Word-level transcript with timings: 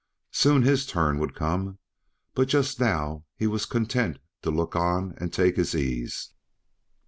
Soon 0.31 0.63
his 0.63 0.87
turn 0.87 1.19
would 1.19 1.35
come, 1.35 1.77
but 2.33 2.47
just 2.47 2.79
now 2.79 3.23
he 3.37 3.45
was 3.45 3.67
content 3.67 4.17
to 4.41 4.49
look 4.49 4.75
on 4.75 5.13
and 5.19 5.31
take 5.31 5.57
his 5.57 5.75
ease. 5.75 6.29